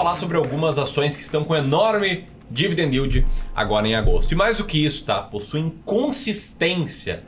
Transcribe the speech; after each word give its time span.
falar 0.00 0.14
sobre 0.14 0.38
algumas 0.38 0.78
ações 0.78 1.14
que 1.14 1.22
estão 1.22 1.44
com 1.44 1.54
enorme 1.54 2.24
dividend 2.50 2.96
yield 2.96 3.26
agora 3.54 3.86
em 3.86 3.94
agosto. 3.94 4.32
E 4.32 4.34
mais 4.34 4.56
do 4.56 4.64
que 4.64 4.82
isso, 4.82 5.04
tá? 5.04 5.20
Possuem 5.20 5.68
consistência 5.84 7.22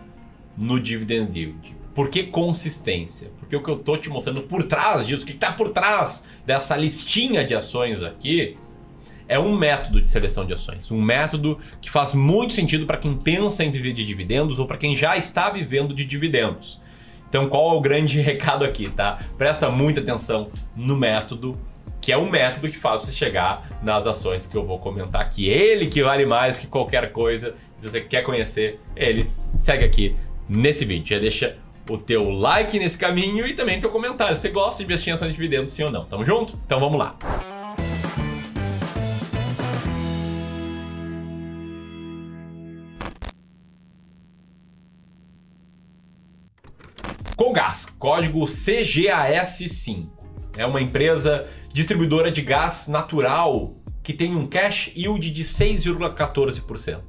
no 0.56 0.80
dividend 0.80 1.38
yield. 1.38 1.76
Por 1.94 2.08
que 2.08 2.22
consistência? 2.22 3.30
Porque 3.38 3.54
o 3.54 3.62
que 3.62 3.68
eu 3.68 3.76
tô 3.76 3.98
te 3.98 4.08
mostrando 4.08 4.40
por 4.44 4.62
trás 4.62 5.06
disso, 5.06 5.22
o 5.22 5.26
que 5.26 5.34
está 5.34 5.52
por 5.52 5.68
trás 5.68 6.24
dessa 6.46 6.74
listinha 6.74 7.44
de 7.44 7.54
ações 7.54 8.02
aqui, 8.02 8.56
é 9.28 9.38
um 9.38 9.54
método 9.54 10.00
de 10.00 10.08
seleção 10.08 10.46
de 10.46 10.54
ações. 10.54 10.90
Um 10.90 11.02
método 11.02 11.58
que 11.78 11.90
faz 11.90 12.14
muito 12.14 12.54
sentido 12.54 12.86
para 12.86 12.96
quem 12.96 13.14
pensa 13.14 13.62
em 13.62 13.70
viver 13.70 13.92
de 13.92 14.06
dividendos 14.06 14.58
ou 14.58 14.66
para 14.66 14.78
quem 14.78 14.96
já 14.96 15.14
está 15.14 15.50
vivendo 15.50 15.92
de 15.92 16.06
dividendos. 16.06 16.80
Então, 17.28 17.50
qual 17.50 17.74
é 17.74 17.76
o 17.76 17.82
grande 17.82 18.16
recado 18.22 18.64
aqui, 18.64 18.88
tá? 18.88 19.18
Presta 19.36 19.68
muita 19.68 20.00
atenção 20.00 20.50
no 20.74 20.96
método, 20.96 21.52
que 22.02 22.10
é 22.10 22.18
um 22.18 22.28
método 22.28 22.68
que 22.68 22.76
faz 22.76 23.02
você 23.02 23.12
chegar 23.12 23.78
nas 23.80 24.08
ações 24.08 24.44
que 24.44 24.56
eu 24.56 24.64
vou 24.64 24.80
comentar 24.80 25.22
aqui. 25.22 25.48
Ele 25.48 25.86
que 25.86 26.02
vale 26.02 26.26
mais 26.26 26.58
que 26.58 26.66
qualquer 26.66 27.12
coisa. 27.12 27.54
Se 27.78 27.88
você 27.88 28.00
quer 28.00 28.22
conhecer 28.22 28.80
ele, 28.96 29.30
segue 29.56 29.84
aqui 29.84 30.16
nesse 30.48 30.84
vídeo. 30.84 31.06
Já 31.14 31.20
deixa 31.20 31.56
o 31.88 31.96
teu 31.96 32.28
like 32.28 32.76
nesse 32.76 32.98
caminho 32.98 33.46
e 33.46 33.54
também 33.54 33.78
teu 33.80 33.88
comentário. 33.88 34.36
Você 34.36 34.48
gosta 34.48 34.78
de 34.78 34.84
investir 34.84 35.10
em 35.10 35.14
ações 35.14 35.28
de 35.28 35.34
dividendos, 35.34 35.72
sim 35.72 35.84
ou 35.84 35.92
não? 35.92 36.04
Tamo 36.04 36.24
junto? 36.24 36.54
Então 36.66 36.80
vamos 36.80 36.98
lá. 36.98 37.16
Colgas, 47.36 47.86
código 47.86 48.44
CGAS5. 48.44 50.22
É 50.56 50.66
uma 50.66 50.80
empresa 50.80 51.48
distribuidora 51.72 52.30
de 52.30 52.42
gás 52.42 52.86
natural 52.86 53.74
que 54.02 54.12
tem 54.12 54.34
um 54.34 54.46
cash 54.46 54.90
yield 54.96 55.30
de 55.30 55.44
6,14%. 55.44 57.00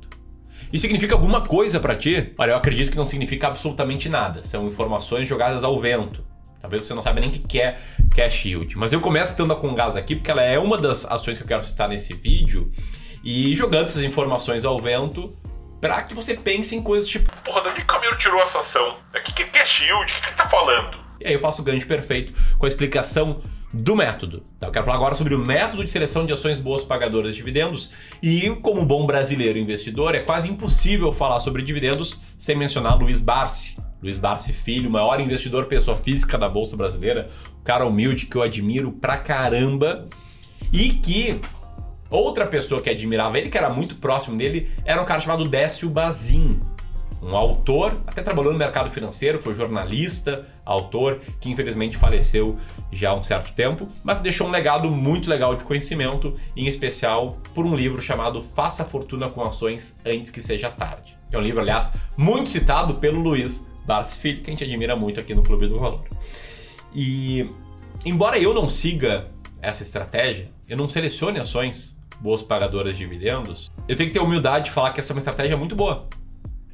Isso 0.72 0.82
significa 0.82 1.14
alguma 1.14 1.42
coisa 1.42 1.80
para 1.80 1.96
ti? 1.96 2.34
Olha, 2.38 2.52
eu 2.52 2.58
acredito 2.58 2.92
que 2.92 2.98
não 2.98 3.06
significa 3.06 3.48
absolutamente 3.48 4.10
nada. 4.10 4.44
São 4.44 4.68
informações 4.68 5.28
jogadas 5.28 5.64
ao 5.64 5.80
vento. 5.80 6.26
Talvez 6.62 6.86
você 6.86 6.94
não 6.94 7.02
saiba 7.02 7.20
nem 7.20 7.30
o 7.30 7.34
que 7.34 7.60
é 7.60 7.78
cash 8.16 8.46
yield. 8.46 8.78
Mas 8.78 8.94
eu 8.94 9.02
começo 9.02 9.36
tendo 9.36 9.54
a 9.54 9.56
Congás 9.56 9.96
aqui 9.96 10.16
porque 10.16 10.32
ela 10.32 10.42
é 10.42 10.58
uma 10.58 10.78
das 10.78 11.06
ações 11.06 11.38
que 11.38 11.44
eu 11.44 11.48
quero 11.48 11.64
citar 11.64 11.90
nesse 11.90 12.14
vídeo. 12.14 12.72
E 13.24 13.56
jogando 13.56 13.86
essas 13.86 14.04
informações 14.04 14.66
ao 14.66 14.80
vento 14.80 15.32
para 15.80 16.02
que 16.02 16.16
você 16.16 16.34
pense 16.34 16.76
em 16.76 16.82
coisas 16.82 17.08
tipo: 17.08 17.30
Porra, 17.44 17.62
de 17.62 17.70
onde 17.70 17.82
o 17.82 17.86
Camilo 17.86 18.18
tirou 18.18 18.42
essa 18.42 18.60
ação? 18.60 18.98
O 19.14 19.22
que 19.22 19.44
é 19.44 19.46
cash 19.46 19.82
yield? 19.82 20.12
O 20.12 20.22
que 20.22 20.28
ele 20.28 20.36
tá 20.36 20.48
falando? 20.48 20.98
E 21.20 21.28
aí 21.28 21.34
eu 21.34 21.40
faço 21.40 21.62
o 21.62 21.66
gancho 21.66 21.86
perfeito 21.86 22.34
com 22.58 22.66
a 22.66 22.70
explicação 22.70 23.42
do 23.74 23.96
método. 23.96 24.44
Tá? 24.60 24.68
Eu 24.68 24.72
quero 24.72 24.86
falar 24.86 24.98
agora 24.98 25.16
sobre 25.16 25.34
o 25.34 25.40
método 25.40 25.84
de 25.84 25.90
seleção 25.90 26.26
de 26.26 26.32
ações 26.32 26.60
boas 26.60 26.84
pagadoras 26.84 27.32
de 27.32 27.38
dividendos 27.38 27.92
e, 28.22 28.50
como 28.62 28.86
bom 28.86 29.08
brasileiro 29.08 29.58
investidor, 29.58 30.14
é 30.14 30.20
quase 30.20 30.48
impossível 30.48 31.12
falar 31.12 31.40
sobre 31.40 31.64
dividendos 31.64 32.22
sem 32.38 32.56
mencionar 32.56 32.98
Luiz 32.98 33.20
Barsi. 33.20 33.76
Luiz 34.02 34.20
Barsi 34.20 34.54
Filho, 34.54 34.92
maior 34.92 35.20
investidor 35.20 35.66
pessoa 35.66 35.98
física 35.98 36.38
da 36.38 36.48
Bolsa 36.48 36.78
Brasileira, 36.78 37.30
um 37.60 37.64
cara 37.64 37.86
humilde 37.86 38.28
que 38.28 38.36
eu 38.36 38.44
admiro 38.44 38.92
pra 38.92 39.18
caramba 39.18 40.08
e 40.72 40.90
que 40.90 41.40
outra 42.10 42.46
pessoa 42.46 42.82
que 42.82 42.90
admirava 42.90 43.40
ele, 43.40 43.50
que 43.50 43.58
era 43.58 43.70
muito 43.70 43.96
próximo 43.96 44.38
dele, 44.38 44.70
era 44.86 45.02
um 45.02 45.06
cara 45.06 45.22
chamado 45.22 45.46
Décio 45.46 45.90
Bazin 45.90 46.62
um 47.24 47.36
autor, 47.36 48.02
até 48.06 48.22
trabalhou 48.22 48.52
no 48.52 48.60
mercado 48.60 48.92
financeiro, 48.92 49.40
foi 49.40 49.56
jornalista, 49.56 50.46
autor, 50.66 51.22
que 51.40 51.50
infelizmente 51.50 51.96
faleceu 51.96 52.58
já 52.92 53.12
há 53.12 53.16
um 53.16 53.24
certo 53.24 53.54
tempo, 53.54 53.88
mas 54.04 54.20
deixou 54.20 54.48
um 54.48 54.52
legado 54.52 54.92
muito 54.92 55.30
legal 55.30 55.56
de 55.56 55.64
conhecimento, 55.64 56.36
em 56.56 56.68
especial 56.68 57.38
por 57.56 57.66
um 57.66 57.76
livro 57.76 58.02
chamado 58.02 58.42
Faça 58.42 58.84
Fortuna 58.84 59.30
com 59.30 59.42
Ações 59.42 59.98
Antes 60.06 60.30
que 60.30 60.42
Seja 60.42 60.70
Tarde. 60.70 61.18
É 61.32 61.38
um 61.38 61.42
livro, 61.42 61.62
aliás, 61.62 61.94
muito 62.18 62.50
citado 62.50 62.96
pelo 62.96 63.22
Luiz 63.22 63.72
Barsi 63.86 64.18
Filho, 64.18 64.44
que 64.44 64.50
a 64.50 64.54
gente 64.54 64.64
admira 64.66 64.96
muito 64.96 65.20
aqui 65.20 65.34
no 65.34 65.44
Clube 65.44 65.68
do 65.68 65.80
Valor. 65.80 66.04
E, 66.94 67.50
embora 68.06 68.38
eu 68.38 68.54
não 68.54 68.68
siga 68.68 69.32
essa 69.62 69.82
estratégia, 69.82 70.52
eu 70.68 70.76
não 70.76 70.90
selecione 70.90 71.40
ações 71.40 71.98
boas 72.20 72.42
pagadoras 72.42 72.98
de 72.98 73.04
dividendos, 73.04 73.72
eu 73.88 73.96
tenho 73.96 74.10
que 74.10 74.14
ter 74.14 74.22
humildade 74.22 74.66
de 74.66 74.72
falar 74.72 74.92
que 74.92 75.00
essa 75.00 75.12
é 75.12 75.16
uma 75.16 75.20
estratégia 75.20 75.58
muito 75.58 75.76
boa. 75.76 76.08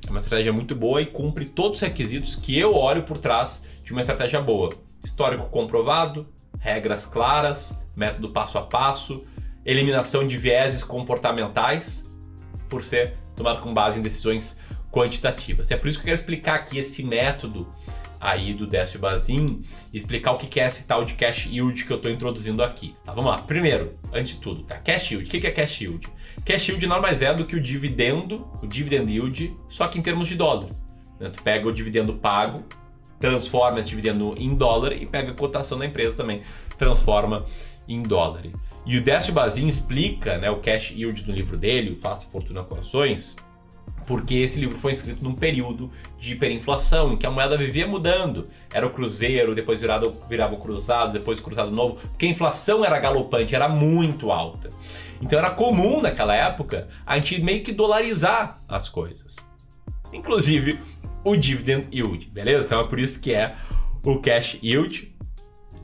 É 0.10 0.12
uma 0.12 0.20
estratégia 0.20 0.52
muito 0.52 0.76
boa 0.76 1.00
e 1.00 1.06
cumpre 1.06 1.46
todos 1.46 1.78
os 1.78 1.88
requisitos 1.88 2.36
que 2.36 2.58
eu 2.58 2.74
olho 2.74 3.04
por 3.04 3.20
trás 3.20 3.64
de 3.84 3.92
uma 3.92 4.02
estratégia 4.02 4.42
boa. 4.42 4.74
Histórico 5.04 5.46
comprovado, 5.50 6.28
regras 6.60 7.06
claras, 7.06 7.80
método 7.96 8.32
passo 8.32 8.58
a 8.58 8.64
passo, 8.64 9.24
eliminação 9.64 10.26
de 10.26 10.36
vieses 10.36 10.84
comportamentais, 10.84 12.12
por 12.68 12.84
ser 12.84 13.14
tomado 13.36 13.62
com 13.62 13.72
base 13.72 14.00
em 14.00 14.02
decisões 14.02 14.58
quantitativas. 14.92 15.70
É 15.70 15.78
por 15.78 15.88
isso 15.88 16.00
que 16.00 16.02
eu 16.02 16.06
quero 16.06 16.20
explicar 16.20 16.56
aqui 16.56 16.80
esse 16.80 17.04
método 17.04 17.72
aí 18.20 18.54
do 18.54 18.68
Décio 18.68 19.00
Bazin 19.00 19.62
e 19.94 19.98
explicar 19.98 20.32
o 20.32 20.38
que 20.38 20.60
é 20.60 20.68
esse 20.68 20.86
tal 20.86 21.06
de 21.06 21.14
cash 21.14 21.46
yield 21.46 21.86
que 21.86 21.92
eu 21.92 21.98
estou 21.98 22.12
introduzindo 22.12 22.62
aqui. 22.64 22.96
Tá, 23.06 23.14
vamos 23.14 23.32
lá. 23.32 23.38
Primeiro, 23.40 23.98
antes 24.12 24.32
de 24.32 24.38
tudo, 24.38 24.64
tá? 24.64 24.76
Cash 24.76 25.12
yield. 25.12 25.28
O 25.28 25.30
que 25.30 25.48
é 25.48 25.52
cash 25.52 25.82
yield? 25.82 26.08
Cash 26.46 26.70
yield 26.70 26.88
nada 26.88 27.02
mais 27.02 27.22
é 27.22 27.34
do 27.34 27.46
que 27.46 27.56
o 27.56 27.62
dividendo, 27.62 28.48
o 28.62 28.68
dividend 28.68 29.12
yield, 29.12 29.56
só 29.70 29.88
que 29.88 30.00
em 30.00 30.02
termos 30.02 30.28
de 30.28 30.36
dólar. 30.36 30.70
Né? 31.20 31.30
Tu 31.30 31.42
pega 31.44 31.68
o 31.68 31.72
dividendo 31.72 32.14
pago, 32.14 32.64
transforma 33.20 33.80
esse 33.80 33.90
dividendo 33.90 34.34
em 34.38 34.56
dólar 34.56 34.94
e 34.94 35.06
pega 35.06 35.32
a 35.32 35.36
cotação 35.36 35.78
da 35.78 35.86
empresa 35.86 36.18
também, 36.18 36.42
transforma 36.78 37.46
em 37.88 38.02
dólar. 38.02 38.44
E 38.86 38.98
o 38.98 39.04
Décio 39.04 39.34
Bazin 39.34 39.68
explica 39.68 40.38
né, 40.38 40.50
o 40.50 40.58
cash 40.58 40.92
yield 40.92 41.28
no 41.28 41.34
livro 41.34 41.58
dele, 41.58 41.92
o 41.92 41.98
Faça 41.98 42.28
Fortuna 42.30 42.64
com 42.64 42.80
Ações, 42.80 43.36
porque 44.08 44.36
esse 44.36 44.60
livro 44.60 44.78
foi 44.78 44.92
escrito 44.92 45.24
num 45.24 45.34
período 45.34 45.92
de 46.18 46.34
hiperinflação, 46.34 47.14
em 47.14 47.18
que 47.18 47.26
a 47.26 47.32
moeda 47.32 47.58
vivia 47.58 47.88
mudando. 47.88 48.50
Era 48.74 48.86
o 48.86 48.90
cruzeiro, 48.90 49.56
depois 49.56 49.82
virava, 49.82 50.14
virava 50.30 50.54
o 50.54 50.60
cruzado, 50.60 51.14
depois 51.14 51.40
o 51.40 51.44
cruzado 51.44 51.72
novo, 51.72 51.96
porque 51.96 52.26
a 52.26 52.30
inflação 52.30 52.84
era 52.84 53.00
galopante, 53.00 53.56
era 53.56 53.70
muito 53.70 54.32
alta. 54.32 54.70
Então 55.22 55.38
era 55.38 55.52
comum 55.52 56.02
naquela 56.02 56.36
época 56.36 56.88
a 57.06 57.18
gente 57.18 57.42
meio 57.42 57.64
que 57.64 57.72
dolarizar 57.72 58.60
as 58.68 58.88
coisas. 58.88 59.36
Inclusive 60.14 60.80
o 61.24 61.36
dividend 61.36 61.88
yield, 61.94 62.28
beleza? 62.28 62.66
Então 62.66 62.82
é 62.82 62.88
por 62.88 63.00
isso 63.00 63.20
que 63.20 63.34
é 63.34 63.56
o 64.06 64.18
cash 64.20 64.58
yield. 64.64 65.14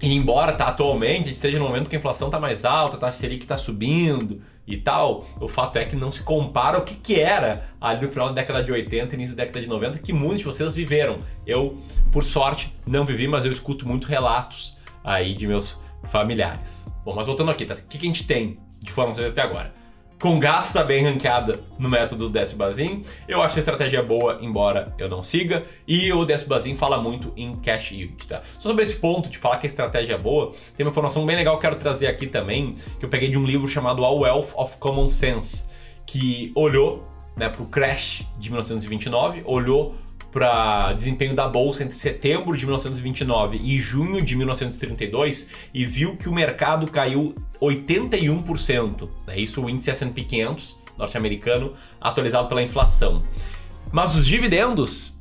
E 0.02 0.14
embora 0.14 0.54
tá 0.54 0.68
atualmente 0.68 1.22
a 1.22 1.28
gente 1.28 1.36
esteja 1.36 1.60
no 1.60 1.66
momento 1.66 1.90
que 1.90 1.96
a 1.96 2.00
inflação 2.00 2.28
está 2.28 2.40
mais 2.40 2.66
alta, 2.66 2.98
a 2.98 3.00
taxa 3.00 3.20
Selic 3.20 3.44
está 3.44 3.58
subindo, 3.58 4.42
e 4.68 4.78
tal, 4.78 5.26
o 5.40 5.48
fato 5.48 5.78
é 5.78 5.86
que 5.86 5.96
não 5.96 6.12
se 6.12 6.24
compara 6.24 6.78
ao 6.78 6.84
que, 6.84 6.96
que 6.96 7.20
era 7.20 7.70
ali 7.80 8.06
no 8.06 8.12
final 8.12 8.30
da 8.30 8.36
década 8.36 8.64
de 8.64 8.72
80 8.72 9.14
e 9.14 9.16
início 9.16 9.36
da 9.36 9.44
década 9.44 9.62
de 9.62 9.68
90, 9.68 10.00
que 10.00 10.12
muitos 10.12 10.40
de 10.40 10.46
vocês 10.46 10.74
viveram. 10.74 11.18
Eu, 11.46 11.78
por 12.12 12.24
sorte, 12.24 12.76
não 12.88 13.06
vivi, 13.06 13.28
mas 13.28 13.46
eu 13.46 13.52
escuto 13.52 13.88
muito 13.88 14.08
relatos 14.08 14.76
aí 15.04 15.34
de 15.34 15.46
meus 15.48 15.80
familiares. 16.06 16.86
Bom, 17.04 17.14
mas 17.14 17.28
voltando 17.28 17.52
aqui, 17.52 17.66
tá? 17.66 17.76
O 17.76 17.78
que, 17.78 17.98
que 17.98 18.06
a 18.06 18.10
gente 18.10 18.26
tem 18.26 18.60
de 18.80 18.90
informações 18.90 19.30
até 19.30 19.42
agora? 19.42 19.74
Com 20.20 20.40
gasta 20.40 20.84
bem 20.84 21.04
ranqueada 21.04 21.60
no 21.78 21.90
método 21.90 22.30
Décio 22.30 22.58
Bazin. 22.58 23.04
Eu 23.28 23.42
acho 23.42 23.58
a 23.58 23.60
estratégia 23.60 24.02
boa, 24.02 24.38
embora 24.42 24.86
eu 24.98 25.10
não 25.10 25.22
siga. 25.22 25.66
E 25.88 26.12
o 26.14 26.26
Décio 26.26 26.48
Bazin 26.48 26.76
fala 26.76 26.98
muito 26.98 27.34
em 27.36 27.54
cash 27.54 27.92
yield, 27.92 28.26
tá? 28.28 28.42
Só 28.60 28.70
sobre 28.70 28.84
esse 28.84 28.96
ponto 28.96 29.30
de 29.30 29.38
falar 29.38 29.58
que 29.58 29.68
a 29.68 29.70
estratégia 29.70 30.14
é 30.16 30.18
boa, 30.18 30.52
tem 30.76 30.86
uma 30.86 30.92
informação 30.92 31.26
bem 31.26 31.36
legal 31.36 31.56
que 31.56 31.66
eu 31.66 31.72
quero 31.72 31.80
trazer 31.80 32.08
aqui 32.08 32.28
também, 32.28 32.76
que 33.00 33.06
eu 33.06 33.10
peguei 33.10 33.30
de 33.30 33.38
um 33.38 33.46
livro 33.46 33.68
chamado 33.68 34.04
A 34.06 34.10
Wealth 34.10 34.54
of 34.56 34.78
Common 34.78 35.12
Sense, 35.12 35.66
que 36.06 36.52
olhou 36.56 37.04
né, 37.36 37.50
para 37.50 37.62
o 37.62 37.66
crash 37.66 38.26
de 38.40 38.50
1929, 38.50 39.44
olhou 39.46 39.96
para 40.36 40.92
desempenho 40.92 41.34
da 41.34 41.48
bolsa 41.48 41.82
entre 41.82 41.96
setembro 41.96 42.58
de 42.58 42.66
1929 42.66 43.58
e 43.58 43.80
junho 43.80 44.22
de 44.22 44.36
1932 44.36 45.50
e 45.74 45.86
viu 45.86 46.18
que 46.18 46.28
o 46.28 46.34
mercado 46.34 46.92
caiu 46.92 47.34
81%. 47.62 49.08
É 49.28 49.40
isso 49.40 49.64
o 49.64 49.70
índice 49.70 49.92
S&P 49.92 50.26
500 50.26 50.76
norte-americano 50.98 51.74
atualizado 52.02 52.50
pela 52.50 52.62
inflação. 52.62 53.26
Mas 53.94 54.14
os 54.14 54.28
dividendos 54.28 55.14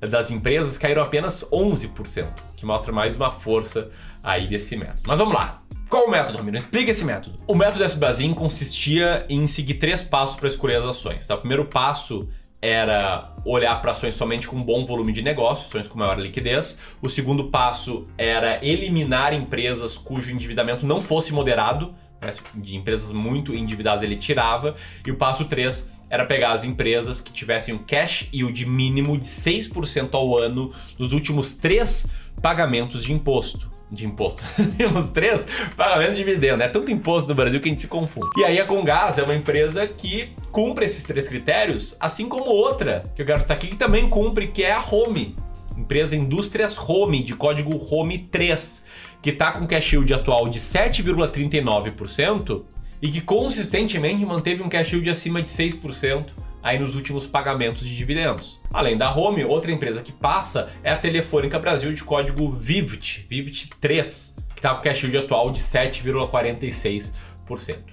das 0.00 0.32
empresas 0.32 0.76
caíram 0.76 1.02
apenas 1.02 1.44
11%, 1.44 2.26
que 2.56 2.66
mostra 2.66 2.92
mais 2.92 3.14
uma 3.14 3.30
força 3.30 3.88
aí 4.20 4.48
desse 4.48 4.76
método. 4.76 5.02
Mas 5.06 5.16
vamos 5.16 5.32
lá. 5.32 5.62
Qual 5.88 6.08
o 6.08 6.10
método, 6.10 6.38
Ramiro? 6.38 6.58
Explica 6.58 6.90
esse 6.90 7.04
método. 7.04 7.38
O 7.46 7.54
método 7.54 7.84
S 7.84 7.96
Basin 7.96 8.34
consistia 8.34 9.24
em 9.28 9.46
seguir 9.46 9.74
três 9.74 10.02
passos 10.02 10.34
para 10.34 10.48
escolher 10.48 10.74
as 10.78 10.86
ações. 10.86 11.24
Tá? 11.24 11.36
O 11.36 11.38
primeiro 11.38 11.66
passo 11.66 12.28
era 12.66 13.32
olhar 13.44 13.80
para 13.80 13.92
ações 13.92 14.16
somente 14.16 14.48
com 14.48 14.60
bom 14.60 14.84
volume 14.84 15.12
de 15.12 15.22
negócio, 15.22 15.66
ações 15.66 15.86
com 15.86 15.96
maior 15.96 16.18
liquidez. 16.18 16.76
O 17.00 17.08
segundo 17.08 17.44
passo 17.44 18.08
era 18.18 18.58
eliminar 18.60 19.32
empresas 19.32 19.96
cujo 19.96 20.32
endividamento 20.32 20.84
não 20.84 21.00
fosse 21.00 21.32
moderado, 21.32 21.94
né, 22.20 22.32
de 22.56 22.74
empresas 22.74 23.12
muito 23.12 23.54
endividadas 23.54 24.02
ele 24.02 24.16
tirava. 24.16 24.74
E 25.06 25.12
o 25.12 25.16
passo 25.16 25.44
3 25.44 25.88
era 26.10 26.26
pegar 26.26 26.50
as 26.50 26.64
empresas 26.64 27.20
que 27.20 27.32
tivessem 27.32 27.72
um 27.72 27.78
cash 27.78 28.28
yield 28.34 28.66
mínimo 28.66 29.16
de 29.16 29.26
6% 29.26 30.14
ao 30.14 30.36
ano 30.36 30.72
nos 30.98 31.12
últimos 31.12 31.54
três 31.54 32.08
pagamentos 32.42 33.04
de 33.04 33.12
imposto. 33.12 33.75
De 33.90 34.06
imposto. 34.06 34.42
Temos 34.76 35.08
três 35.10 35.46
pagamentos 35.76 36.16
de 36.16 36.24
dividendo. 36.24 36.62
É 36.62 36.68
tanto 36.68 36.90
imposto 36.90 37.28
no 37.28 37.34
Brasil 37.34 37.60
que 37.60 37.68
a 37.68 37.70
gente 37.70 37.82
se 37.82 37.88
confunde. 37.88 38.30
E 38.36 38.44
aí 38.44 38.58
a 38.58 38.66
Comgás 38.66 39.18
é 39.18 39.22
uma 39.22 39.34
empresa 39.34 39.86
que 39.86 40.30
cumpre 40.50 40.84
esses 40.84 41.04
três 41.04 41.28
critérios, 41.28 41.96
assim 42.00 42.28
como 42.28 42.46
outra 42.46 43.04
que 43.14 43.22
eu 43.22 43.26
quero 43.26 43.40
citar 43.40 43.56
aqui 43.56 43.68
que 43.68 43.76
também 43.76 44.08
cumpre, 44.08 44.48
que 44.48 44.64
é 44.64 44.72
a 44.72 44.80
Home. 44.80 45.36
Empresa 45.76 46.16
Indústrias 46.16 46.76
Home, 46.76 47.22
de 47.22 47.34
código 47.34 47.78
Home 47.90 48.18
3, 48.18 48.82
que 49.20 49.30
está 49.30 49.52
com 49.52 49.66
cash 49.66 49.92
yield 49.92 50.12
atual 50.14 50.48
de 50.48 50.58
7,39% 50.58 52.64
e 53.00 53.10
que 53.10 53.20
consistentemente 53.20 54.24
manteve 54.24 54.62
um 54.62 54.68
cash 54.68 54.92
yield 54.92 55.10
acima 55.10 55.42
de 55.42 55.48
6% 55.48 56.24
aí 56.66 56.80
nos 56.80 56.96
últimos 56.96 57.28
pagamentos 57.28 57.86
de 57.86 57.96
dividendos. 57.96 58.60
Além 58.72 58.96
da 58.96 59.14
Home, 59.14 59.44
outra 59.44 59.70
empresa 59.70 60.02
que 60.02 60.10
passa 60.10 60.68
é 60.82 60.90
a 60.90 60.98
Telefônica 60.98 61.60
Brasil 61.60 61.92
de 61.94 62.02
código 62.02 62.50
VIVT, 62.50 63.24
VIVT 63.30 63.70
3, 63.80 64.34
que 64.52 64.58
está 64.58 64.74
com 64.74 64.82
cash 64.82 65.04
yield 65.04 65.16
atual 65.18 65.52
de 65.52 65.60
7,46%. 65.60 67.12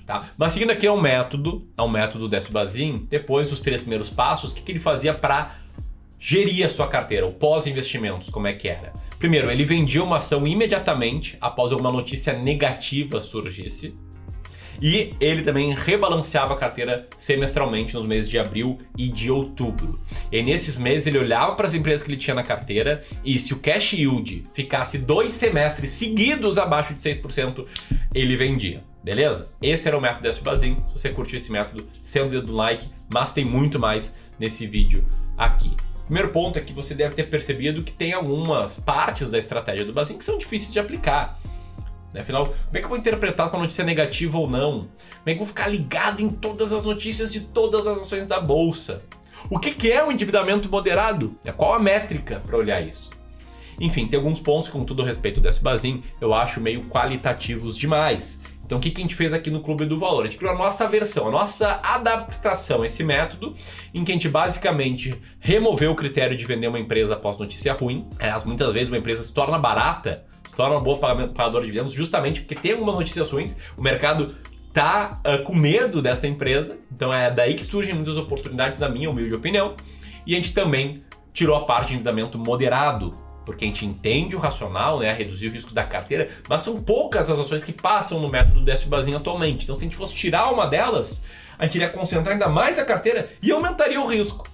Tá? 0.07 0.31
Mas 0.35 0.53
seguindo 0.53 0.71
aqui 0.71 0.87
é 0.87 0.91
um 0.91 0.99
método, 0.99 1.59
é 1.77 1.83
um 1.83 1.87
método 1.87 2.27
Décio 2.27 2.51
Bazin, 2.51 3.05
depois 3.07 3.51
dos 3.51 3.59
três 3.59 3.83
primeiros 3.83 4.09
passos, 4.09 4.51
o 4.51 4.55
que, 4.55 4.63
que 4.63 4.71
ele 4.71 4.79
fazia 4.79 5.13
para 5.13 5.57
gerir 6.17 6.65
a 6.65 6.69
sua 6.69 6.87
carteira, 6.87 7.27
o 7.27 7.31
pós-investimentos, 7.31 8.31
como 8.31 8.47
é 8.47 8.53
que 8.53 8.67
era? 8.67 8.91
Primeiro, 9.19 9.51
ele 9.51 9.65
vendia 9.65 10.03
uma 10.03 10.17
ação 10.17 10.47
imediatamente 10.47 11.37
após 11.39 11.71
alguma 11.71 11.91
notícia 11.91 12.33
negativa 12.33 13.21
surgisse. 13.21 13.93
E 14.81 15.13
ele 15.19 15.43
também 15.43 15.73
rebalanceava 15.73 16.53
a 16.53 16.57
carteira 16.57 17.07
semestralmente 17.17 17.93
nos 17.93 18.05
meses 18.05 18.29
de 18.29 18.37
abril 18.37 18.79
e 18.97 19.07
de 19.07 19.31
outubro. 19.31 19.99
E 20.31 20.41
nesses 20.41 20.77
meses 20.77 21.07
ele 21.07 21.17
olhava 21.17 21.55
para 21.55 21.67
as 21.67 21.73
empresas 21.73 22.03
que 22.03 22.11
ele 22.11 22.19
tinha 22.19 22.35
na 22.35 22.43
carteira 22.43 23.01
e 23.23 23.39
se 23.39 23.53
o 23.53 23.59
cash 23.59 23.93
yield 23.93 24.43
ficasse 24.53 24.97
dois 24.97 25.33
semestres 25.33 25.91
seguidos 25.91 26.57
abaixo 26.57 26.93
de 26.93 27.01
6%, 27.01 27.65
ele 28.13 28.35
vendia. 28.35 28.83
Beleza? 29.03 29.49
Esse 29.61 29.87
era 29.87 29.97
o 29.97 30.01
método 30.01 30.23
desse 30.23 30.41
Bazin. 30.41 30.77
Se 30.87 30.93
você 30.93 31.09
curtiu 31.09 31.37
esse 31.37 31.51
método, 31.51 31.85
sendo 32.01 32.29
dedo 32.29 32.47
no 32.47 32.53
like, 32.53 32.87
mas 33.11 33.33
tem 33.33 33.43
muito 33.43 33.77
mais 33.77 34.15
nesse 34.39 34.65
vídeo 34.65 35.05
aqui. 35.37 35.75
Primeiro 36.05 36.29
ponto 36.29 36.57
é 36.57 36.61
que 36.61 36.73
você 36.73 36.93
deve 36.93 37.15
ter 37.15 37.23
percebido 37.23 37.83
que 37.83 37.91
tem 37.91 38.13
algumas 38.13 38.79
partes 38.79 39.31
da 39.31 39.37
estratégia 39.37 39.85
do 39.85 39.93
Bazin 39.93 40.17
que 40.17 40.23
são 40.23 40.37
difíceis 40.37 40.71
de 40.71 40.79
aplicar. 40.79 41.39
Né? 42.13 42.21
Afinal, 42.21 42.45
como 42.45 42.57
é 42.73 42.79
que 42.79 42.85
eu 42.85 42.89
vou 42.89 42.97
interpretar 42.97 43.47
se 43.47 43.53
uma 43.53 43.63
notícia 43.63 43.81
é 43.81 43.85
negativa 43.85 44.37
ou 44.37 44.49
não? 44.49 44.81
Como 44.81 44.89
é 45.25 45.33
que 45.33 45.33
eu 45.33 45.37
vou 45.39 45.47
ficar 45.47 45.67
ligado 45.67 46.21
em 46.21 46.29
todas 46.29 46.71
as 46.71 46.83
notícias 46.83 47.31
de 47.31 47.41
todas 47.41 47.87
as 47.87 48.01
ações 48.01 48.27
da 48.27 48.39
bolsa? 48.39 49.01
O 49.49 49.59
que, 49.59 49.71
que 49.71 49.91
é 49.91 50.03
o 50.03 50.11
endividamento 50.11 50.69
moderado? 50.69 51.37
Qual 51.57 51.73
a 51.73 51.79
métrica 51.79 52.41
para 52.45 52.57
olhar 52.57 52.81
isso? 52.81 53.09
Enfim, 53.79 54.07
tem 54.07 54.17
alguns 54.17 54.39
pontos, 54.39 54.69
com 54.69 54.85
todo 54.85 55.01
o 55.01 55.05
respeito 55.05 55.41
desse 55.41 55.59
Bazin, 55.59 56.03
eu 56.21 56.33
acho 56.33 56.61
meio 56.61 56.83
qualitativos 56.85 57.75
demais. 57.75 58.41
Então, 58.65 58.77
o 58.77 58.81
que, 58.81 58.91
que 58.91 59.01
a 59.01 59.03
gente 59.03 59.15
fez 59.15 59.33
aqui 59.33 59.51
no 59.51 59.59
Clube 59.59 59.85
do 59.85 59.99
Valor? 59.99 60.21
A 60.21 60.25
gente 60.25 60.37
criou 60.37 60.53
a 60.53 60.57
nossa 60.57 60.87
versão, 60.87 61.27
a 61.27 61.31
nossa 61.31 61.81
adaptação 61.83 62.83
a 62.83 62.85
esse 62.85 63.03
método, 63.03 63.53
em 63.93 64.03
que 64.05 64.11
a 64.11 64.15
gente 64.15 64.29
basicamente 64.29 65.13
removeu 65.39 65.91
o 65.91 65.95
critério 65.95 66.37
de 66.37 66.45
vender 66.45 66.67
uma 66.67 66.79
empresa 66.79 67.13
após 67.13 67.37
notícia 67.37 67.73
ruim. 67.73 68.07
Aliás, 68.19 68.45
muitas 68.45 68.71
vezes 68.71 68.87
uma 68.87 68.97
empresa 68.97 69.21
se 69.21 69.33
torna 69.33 69.59
barata 69.59 70.23
se 70.45 70.55
torna 70.55 70.75
uma 70.75 70.81
boa 70.81 70.97
pagadora 70.99 71.63
de 71.63 71.71
dividendos 71.71 71.93
justamente 71.93 72.41
porque 72.41 72.55
tem 72.55 72.73
algumas 72.73 72.95
notícias 72.95 73.29
ruins, 73.29 73.57
o 73.77 73.81
mercado 73.81 74.35
tá 74.73 75.21
uh, 75.25 75.43
com 75.43 75.53
medo 75.53 76.01
dessa 76.01 76.27
empresa, 76.27 76.79
então 76.91 77.13
é 77.13 77.29
daí 77.29 77.53
que 77.53 77.63
surgem 77.63 77.93
muitas 77.93 78.17
oportunidades, 78.17 78.79
na 78.79 78.89
minha 78.89 79.09
humilde 79.09 79.33
opinião, 79.33 79.75
e 80.25 80.33
a 80.33 80.37
gente 80.37 80.53
também 80.53 81.03
tirou 81.31 81.55
a 81.55 81.65
parte 81.65 81.89
de 81.89 81.93
endividamento 81.93 82.37
moderado, 82.37 83.11
porque 83.45 83.65
a 83.65 83.67
gente 83.67 83.85
entende 83.85 84.35
o 84.35 84.39
racional, 84.39 84.99
né, 84.99 85.13
reduzir 85.13 85.47
o 85.47 85.51
risco 85.51 85.73
da 85.73 85.83
carteira, 85.83 86.29
mas 86.47 86.61
são 86.61 86.81
poucas 86.81 87.29
as 87.29 87.39
ações 87.39 87.63
que 87.63 87.71
passam 87.71 88.19
no 88.19 88.29
método 88.29 88.63
Décio 88.63 88.87
Basin 88.87 89.13
atualmente. 89.13 89.63
Então, 89.63 89.75
se 89.75 89.81
a 89.81 89.85
gente 89.85 89.97
fosse 89.97 90.15
tirar 90.15 90.51
uma 90.51 90.65
delas, 90.65 91.23
a 91.57 91.65
gente 91.65 91.75
iria 91.75 91.89
concentrar 91.89 92.33
ainda 92.33 92.47
mais 92.47 92.79
a 92.79 92.85
carteira 92.85 93.29
e 93.41 93.51
aumentaria 93.51 93.99
o 93.99 94.07
risco. 94.07 94.47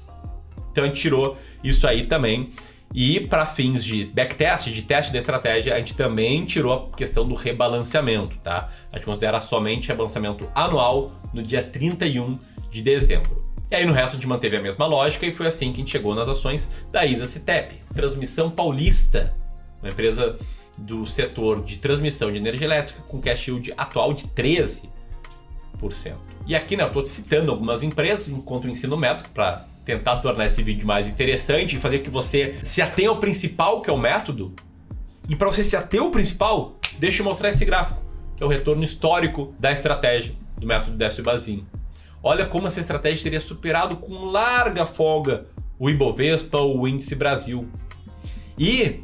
Então, 0.72 0.84
a 0.84 0.88
gente 0.88 1.00
tirou 1.00 1.38
isso 1.64 1.88
aí 1.88 2.08
também. 2.08 2.52
E 2.94 3.20
para 3.28 3.46
fins 3.46 3.84
de 3.84 4.06
backtest, 4.06 4.70
de 4.72 4.82
teste 4.82 5.14
da 5.14 5.20
estratégia, 5.20 5.76
a 5.76 5.78
gente 5.78 5.94
também 5.94 6.44
tirou 6.44 6.90
a 6.92 6.98
questão 6.98 7.28
do 7.28 7.36
rebalanceamento, 7.36 8.36
tá? 8.38 8.72
A 8.92 8.98
gente 8.98 9.06
considera 9.06 9.40
somente 9.40 9.88
rebalanceamento 9.88 10.50
anual 10.56 11.12
no 11.32 11.44
dia 11.44 11.64
31 11.64 12.40
de 12.72 12.82
dezembro. 12.82 13.48
E 13.70 13.76
aí 13.76 13.86
no 13.86 13.94
resto 13.94 14.14
a 14.14 14.16
gente 14.16 14.28
manteve 14.28 14.58
a 14.58 14.62
mesma 14.62 14.88
lógica 14.88 15.28
e 15.28 15.32
foi 15.32 15.46
assim 15.46 15.72
que 15.72 15.80
a 15.80 15.84
gente 15.84 15.92
chegou 15.92 16.16
nas 16.16 16.28
ações 16.28 16.72
da 16.92 17.06
ISA 17.06 17.28
Citep, 17.28 17.76
Transmissão 17.94 18.50
Paulista, 18.50 19.36
uma 19.80 19.92
empresa 19.92 20.38
do 20.76 21.06
setor 21.06 21.64
de 21.64 21.78
transmissão 21.78 22.32
de 22.32 22.38
energia 22.38 22.66
elétrica 22.66 23.02
com 23.04 23.22
cash 23.22 23.48
yield 23.48 23.72
atual 23.78 24.14
de 24.14 24.24
13%. 24.30 24.90
E 26.48 26.56
aqui 26.56 26.76
né, 26.76 26.84
eu 26.84 26.88
estou 26.88 27.06
citando 27.06 27.52
algumas 27.52 27.84
empresas 27.84 28.30
enquanto 28.30 28.68
ensino 28.68 28.98
método 28.98 29.30
para 29.30 29.64
tentar 29.90 30.18
tornar 30.18 30.46
esse 30.46 30.62
vídeo 30.62 30.86
mais 30.86 31.08
interessante 31.08 31.76
e 31.76 31.80
fazer 31.80 32.00
que 32.00 32.12
você 32.12 32.56
se 32.64 32.80
atenha 32.80 33.10
ao 33.10 33.18
principal, 33.18 33.82
que 33.82 33.90
é 33.90 33.94
o 33.94 33.98
método. 33.98 34.54
E 35.28 35.36
para 35.36 35.48
você 35.48 35.64
se 35.64 35.76
ater 35.76 36.00
ao 36.00 36.12
principal, 36.12 36.74
deixa 37.00 37.22
eu 37.22 37.26
mostrar 37.26 37.50
esse 37.50 37.66
gráfico, 37.66 38.00
que 38.38 38.44
é 38.44 38.46
o 38.46 38.50
retorno 38.50 38.84
histórico 38.84 39.52
da 39.60 39.72
estratégia 39.72 40.32
do 40.58 40.68
método 40.68 40.96
Décio 40.96 41.24
Bazin. 41.24 41.66
Olha 42.22 42.46
como 42.46 42.68
essa 42.68 42.80
estratégia 42.80 43.24
teria 43.24 43.42
superado 43.42 43.96
com 43.96 44.26
larga 44.26 44.86
folga 44.86 45.48
o 45.80 45.90
Ibovespa, 45.90 46.60
o 46.60 46.88
Índice 46.88 47.16
Brasil. 47.16 47.68
E 48.58 49.00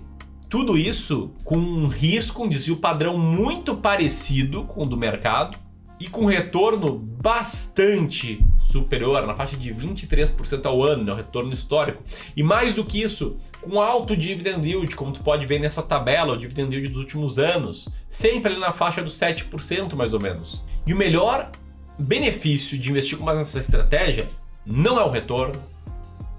tudo 0.48 0.78
isso 0.78 1.32
com 1.44 1.58
um 1.58 1.88
risco, 1.88 2.44
um 2.44 2.50
desvio 2.50 2.78
padrão 2.78 3.18
muito 3.18 3.76
parecido 3.78 4.66
com 4.66 4.84
o 4.84 4.86
do 4.86 4.98
mercado 4.98 5.58
e 6.00 6.08
com 6.08 6.26
retorno 6.26 6.98
bastante 6.98 8.46
superior, 8.60 9.26
na 9.26 9.34
faixa 9.34 9.56
de 9.56 9.74
23% 9.74 10.66
ao 10.66 10.84
ano, 10.84 11.04
né, 11.04 11.14
o 11.14 11.16
retorno 11.16 11.54
histórico. 11.54 12.04
E 12.36 12.44
mais 12.44 12.74
do 12.74 12.84
que 12.84 13.02
isso, 13.02 13.38
com 13.62 13.80
alto 13.80 14.16
dividend 14.16 14.68
yield, 14.68 14.96
como 14.96 15.14
tu 15.14 15.22
pode 15.22 15.46
ver 15.46 15.60
nessa 15.60 15.82
tabela, 15.82 16.34
o 16.34 16.38
dividend 16.38 16.74
yield 16.74 16.90
dos 16.90 16.98
últimos 16.98 17.40
anos, 17.40 17.88
sempre 18.10 18.52
ali 18.52 18.60
na 18.60 18.74
faixa 18.74 19.02
dos 19.02 19.18
7% 19.18 19.94
mais 19.96 20.14
ou 20.14 20.20
menos. 20.20 20.62
E 20.86 20.94
o 20.94 20.98
melhor 20.98 21.50
benefício 21.98 22.78
de 22.78 22.90
investir 22.90 23.18
com 23.18 23.24
mais 23.24 23.38
nessa 23.38 23.60
estratégia 23.60 24.28
não 24.66 25.00
é 25.00 25.04
o 25.04 25.10
retorno, 25.10 25.62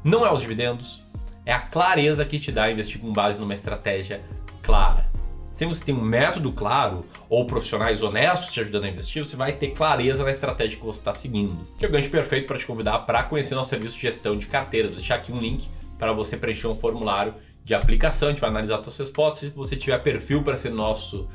não 0.05 0.27
é 0.27 0.33
os 0.33 0.41
dividendos, 0.41 1.03
é 1.45 1.53
a 1.53 1.61
clareza 1.61 2.25
que 2.25 2.39
te 2.39 2.53
dá 2.53 2.71
investir 2.71 3.01
com 3.01 3.13
base 3.13 3.39
numa 3.39 3.55
estratégia 3.55 4.23
clara. 4.63 5.16
Se 5.57 5.65
você 5.65 5.83
tem 5.83 5.95
um 5.95 6.03
método 6.03 6.53
claro 6.53 7.07
ou 7.31 7.47
profissionais 7.47 8.03
honestos 8.03 8.53
te 8.53 8.61
ajudando 8.61 8.85
a 8.85 8.89
investir, 8.89 9.25
você 9.25 9.37
vai 9.37 9.53
ter 9.53 9.69
clareza 9.69 10.23
na 10.23 10.31
estratégia 10.31 10.79
que 10.79 10.85
você 10.85 10.99
está 10.99 11.15
seguindo. 11.15 11.63
Que 11.79 11.87
é 11.87 11.89
o 11.89 11.91
gancho 11.91 12.11
perfeito 12.11 12.47
para 12.47 12.59
te 12.59 12.67
convidar 12.67 12.99
para 12.99 13.23
conhecer 13.23 13.55
nosso 13.55 13.71
serviço 13.71 13.95
de 13.95 14.03
gestão 14.03 14.37
de 14.37 14.47
carteira. 14.49 14.89
Vou 14.89 14.99
deixar 14.99 15.15
aqui 15.15 15.33
um 15.33 15.41
link 15.41 15.67
para 15.99 16.13
você 16.13 16.37
preencher 16.37 16.67
um 16.67 16.75
formulário 16.75 17.35
de 17.65 17.75
aplicação. 17.75 18.29
A 18.29 18.33
gente 18.33 18.41
vai 18.43 18.51
analisar 18.51 18.83
suas 18.83 18.99
respostas. 18.99 19.49
Se 19.49 19.57
você 19.57 19.77
tiver 19.77 19.97
perfil 20.03 20.43
para 20.43 20.59
ser 20.59 20.69
nosso 20.69 21.27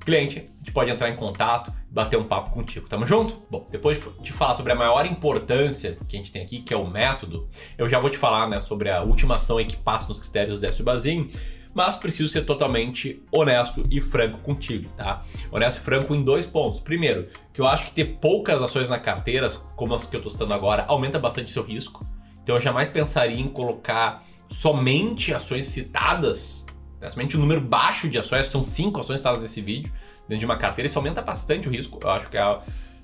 cliente, 0.00 0.38
a 0.38 0.58
gente 0.60 0.72
pode 0.72 0.90
entrar 0.90 1.10
em 1.10 1.16
contato 1.16 1.70
e 1.90 1.92
bater 1.92 2.18
um 2.18 2.24
papo 2.24 2.52
contigo. 2.52 2.88
Tamo 2.88 3.06
junto? 3.06 3.44
Bom, 3.50 3.66
depois 3.70 4.08
de 4.22 4.32
falar 4.32 4.54
sobre 4.54 4.72
a 4.72 4.74
maior 4.74 5.04
importância 5.04 5.98
que 6.08 6.16
a 6.16 6.18
gente 6.18 6.32
tem 6.32 6.40
aqui, 6.40 6.62
que 6.62 6.72
é 6.72 6.76
o 6.78 6.86
método, 6.86 7.46
eu 7.76 7.86
já 7.90 7.98
vou 7.98 8.08
te 8.08 8.16
falar 8.16 8.48
né, 8.48 8.58
sobre 8.62 8.88
a 8.88 9.02
última 9.02 9.36
ação 9.36 9.62
que 9.62 9.76
passa 9.76 10.08
nos 10.08 10.18
critérios 10.18 10.60
desse 10.60 10.82
Bazin 10.82 11.28
mas 11.76 11.94
preciso 11.94 12.32
ser 12.32 12.46
totalmente 12.46 13.22
honesto 13.30 13.84
e 13.90 14.00
franco 14.00 14.38
contigo, 14.38 14.88
tá? 14.96 15.22
Honesto 15.52 15.76
e 15.76 15.80
franco 15.82 16.14
em 16.14 16.22
dois 16.22 16.46
pontos. 16.46 16.80
Primeiro, 16.80 17.28
que 17.52 17.60
eu 17.60 17.66
acho 17.66 17.84
que 17.84 17.92
ter 17.92 18.16
poucas 18.18 18.62
ações 18.62 18.88
na 18.88 18.98
carteira, 18.98 19.50
como 19.76 19.94
as 19.94 20.06
que 20.06 20.16
eu 20.16 20.20
estou 20.20 20.32
citando 20.32 20.54
agora, 20.54 20.86
aumenta 20.88 21.18
bastante 21.18 21.50
seu 21.50 21.62
risco. 21.62 22.02
Então 22.42 22.54
eu 22.56 22.62
jamais 22.62 22.88
pensaria 22.88 23.38
em 23.38 23.46
colocar 23.46 24.24
somente 24.48 25.34
ações 25.34 25.66
citadas, 25.66 26.64
né? 26.98 27.10
somente 27.10 27.36
um 27.36 27.40
número 27.40 27.60
baixo 27.60 28.08
de 28.08 28.18
ações, 28.18 28.46
são 28.46 28.64
cinco 28.64 29.00
ações 29.00 29.18
citadas 29.18 29.42
nesse 29.42 29.60
vídeo, 29.60 29.92
dentro 30.26 30.38
de 30.38 30.46
uma 30.46 30.56
carteira, 30.56 30.86
isso 30.86 30.98
aumenta 30.98 31.20
bastante 31.20 31.68
o 31.68 31.70
risco. 31.70 32.00
Eu 32.02 32.10
acho 32.10 32.30
que 32.30 32.38
é 32.38 32.40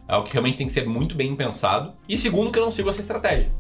algo 0.09 0.27
que 0.27 0.33
realmente 0.33 0.57
tem 0.57 0.67
que 0.67 0.73
ser 0.73 0.89
muito 0.89 1.15
bem 1.15 1.37
pensado. 1.37 1.93
E 2.09 2.17
segundo, 2.17 2.51
que 2.51 2.59
eu 2.59 2.65
não 2.65 2.73
sigo 2.73 2.89
essa 2.89 3.03
estratégia. 3.03 3.51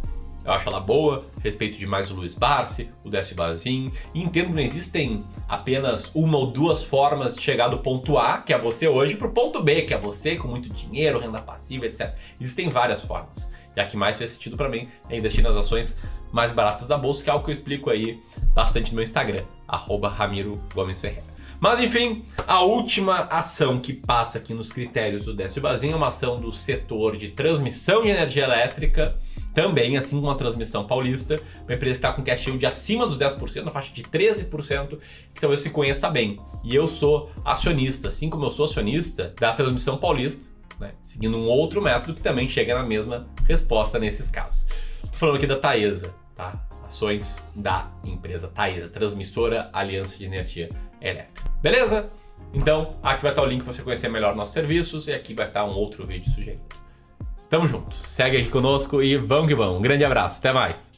Eu 0.44 0.52
acho 0.52 0.68
ela 0.68 0.80
boa, 0.80 1.24
respeito 1.42 1.78
demais 1.78 2.10
o 2.10 2.14
Luiz 2.14 2.34
Barsi, 2.34 2.90
o 3.04 3.08
Décio 3.08 3.36
Bazin, 3.36 3.92
e 4.12 4.22
entendo 4.22 4.48
que 4.48 4.54
não 4.54 4.62
existem 4.62 5.20
apenas 5.48 6.10
uma 6.14 6.36
ou 6.36 6.46
duas 6.46 6.82
formas 6.82 7.36
de 7.36 7.42
chegar 7.42 7.68
do 7.68 7.78
ponto 7.78 8.18
A, 8.18 8.38
que 8.38 8.52
é 8.52 8.58
você 8.58 8.88
hoje, 8.88 9.16
para 9.16 9.28
o 9.28 9.32
ponto 9.32 9.62
B, 9.62 9.82
que 9.82 9.94
é 9.94 9.98
você 9.98 10.36
com 10.36 10.48
muito 10.48 10.68
dinheiro, 10.68 11.20
renda 11.20 11.40
passiva, 11.40 11.86
etc. 11.86 12.14
Existem 12.40 12.68
várias 12.68 13.02
formas. 13.02 13.48
E 13.76 13.80
a 13.80 13.86
que 13.86 13.96
mais 13.96 14.16
faz 14.16 14.30
sentido 14.30 14.56
para 14.56 14.68
mim 14.68 14.88
é 15.08 15.16
investir 15.16 15.42
nas 15.42 15.56
ações 15.56 15.96
mais 16.32 16.52
baratas 16.52 16.88
da 16.88 16.98
bolsa, 16.98 17.22
que 17.22 17.30
é 17.30 17.32
algo 17.32 17.44
que 17.44 17.50
eu 17.50 17.54
explico 17.54 17.90
aí 17.90 18.20
bastante 18.54 18.90
no 18.90 18.96
meu 18.96 19.04
Instagram, 19.04 19.44
arroba 19.68 20.08
Ramiro 20.08 20.60
Gomes 20.74 21.00
Ferreira. 21.00 21.31
Mas 21.62 21.78
enfim, 21.78 22.24
a 22.44 22.60
última 22.64 23.18
ação 23.30 23.78
que 23.78 23.92
passa 23.92 24.36
aqui 24.36 24.52
nos 24.52 24.72
critérios 24.72 25.26
do 25.26 25.32
Décio 25.32 25.62
Bazin 25.62 25.92
é 25.92 25.94
uma 25.94 26.08
ação 26.08 26.40
do 26.40 26.52
setor 26.52 27.16
de 27.16 27.28
transmissão 27.28 28.02
de 28.02 28.08
energia 28.08 28.42
elétrica 28.42 29.16
também, 29.54 29.96
assim 29.96 30.16
como 30.16 30.28
a 30.28 30.34
transmissão 30.34 30.84
paulista, 30.84 31.40
uma 31.62 31.72
empresa 31.72 31.92
está 31.92 32.12
com 32.12 32.20
cash 32.20 32.48
yield 32.48 32.66
acima 32.66 33.06
dos 33.06 33.16
10%, 33.16 33.62
na 33.62 33.70
faixa 33.70 33.94
de 33.94 34.02
13%, 34.02 34.98
que 35.32 35.40
talvez 35.40 35.60
se 35.60 35.70
conheça 35.70 36.10
bem. 36.10 36.40
E 36.64 36.74
eu 36.74 36.88
sou 36.88 37.30
acionista, 37.44 38.08
assim 38.08 38.28
como 38.28 38.44
eu 38.44 38.50
sou 38.50 38.64
acionista 38.64 39.32
da 39.38 39.52
transmissão 39.52 39.96
paulista, 39.96 40.50
né, 40.80 40.94
seguindo 41.00 41.36
um 41.36 41.46
outro 41.46 41.80
método 41.80 42.14
que 42.14 42.22
também 42.22 42.48
chega 42.48 42.74
na 42.74 42.82
mesma 42.82 43.28
resposta 43.46 44.00
nesses 44.00 44.28
casos. 44.28 44.66
Estou 45.04 45.16
falando 45.16 45.36
aqui 45.36 45.46
da 45.46 45.60
Taesa, 45.60 46.12
tá? 46.34 46.60
Ações 46.82 47.40
da 47.54 47.88
empresa 48.04 48.48
Taesa, 48.48 48.88
transmissora 48.88 49.70
Aliança 49.72 50.18
de 50.18 50.24
Energia 50.24 50.68
Elétrica. 51.02 51.50
Beleza? 51.60 52.12
Então, 52.54 52.96
aqui 53.02 53.22
vai 53.22 53.32
estar 53.32 53.42
o 53.42 53.46
link 53.46 53.62
para 53.62 53.72
você 53.72 53.82
conhecer 53.82 54.08
melhor 54.08 54.34
nossos 54.34 54.54
serviços 54.54 55.08
e 55.08 55.12
aqui 55.12 55.34
vai 55.34 55.46
estar 55.46 55.64
um 55.64 55.74
outro 55.74 56.06
vídeo 56.06 56.30
sugerido. 56.30 56.62
Tamo 57.48 57.66
junto, 57.66 57.94
segue 58.06 58.38
aqui 58.38 58.48
conosco 58.48 59.02
e 59.02 59.16
vamos 59.16 59.48
que 59.48 59.54
vamos. 59.54 59.78
Um 59.78 59.82
grande 59.82 60.04
abraço, 60.04 60.38
até 60.38 60.52
mais! 60.52 60.91